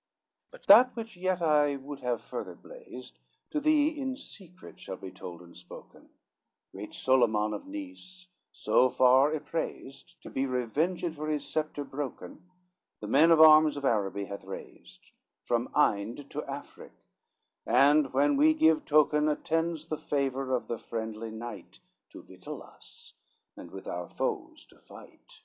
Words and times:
X 0.00 0.06
"But 0.50 0.66
that 0.68 0.96
which 0.96 1.14
yet 1.14 1.42
I 1.42 1.76
would 1.76 2.00
have 2.00 2.22
further 2.22 2.54
blazed, 2.54 3.18
To 3.50 3.60
thee 3.60 3.88
in 3.88 4.16
secret 4.16 4.80
shall 4.80 4.96
be 4.96 5.10
told 5.10 5.42
and 5.42 5.54
spoken, 5.54 6.08
Great 6.72 6.94
Soliman 6.94 7.52
of 7.52 7.66
Nice, 7.66 8.28
so 8.50 8.88
far 8.88 9.30
ypraised, 9.34 10.16
To 10.22 10.30
be 10.30 10.46
revenged 10.46 11.14
for 11.14 11.28
his 11.28 11.46
sceptre 11.46 11.84
broken, 11.84 12.48
The 13.00 13.08
men 13.08 13.30
of 13.30 13.42
arms 13.42 13.76
of 13.76 13.84
Araby 13.84 14.24
hath 14.24 14.44
raised, 14.44 15.12
From 15.44 15.68
Inde 15.76 16.30
to 16.30 16.40
Africk, 16.48 16.92
and, 17.66 18.10
when 18.14 18.38
we 18.38 18.54
give 18.54 18.86
token, 18.86 19.28
Attends 19.28 19.88
the 19.88 19.98
favor 19.98 20.54
of 20.56 20.66
the 20.66 20.78
friendly 20.78 21.30
night 21.30 21.80
To 22.08 22.22
victual 22.22 22.62
us, 22.62 23.12
and 23.54 23.70
with 23.70 23.86
our 23.86 24.08
foes 24.08 24.64
to 24.68 24.78
fight. 24.78 25.42